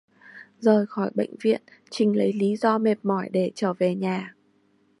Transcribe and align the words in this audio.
Rời 0.59 0.85
khỏi 0.85 1.11
bệnh 1.15 1.35
viện 1.41 1.61
trinh 1.89 2.15
lấy 2.17 2.33
lý 2.33 2.55
do 2.55 2.77
mệt 2.77 2.97
mỏi 3.05 3.29
để 3.31 3.51
trở 3.55 3.73
về 3.73 3.95
nhà 3.95 4.35